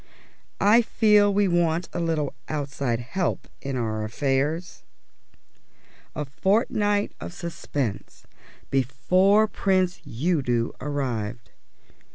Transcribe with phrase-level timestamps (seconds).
[0.59, 4.81] "I feel we want a little outside help in our affairs."
[6.15, 8.23] A fortnight of suspense
[8.71, 11.51] before Prince Udo arrived.